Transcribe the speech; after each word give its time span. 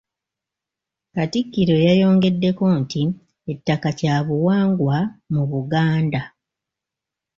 Katikkiro 1.15 1.75
yayongeddeko 1.87 2.65
nti 2.81 3.01
ettaka 3.51 3.89
kya 3.99 4.15
buwangwa 4.25 4.97
mu 5.33 5.43
Buganda. 5.51 6.21